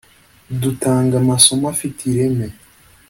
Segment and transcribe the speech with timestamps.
[0.61, 2.47] dutanga amasomo afite ireme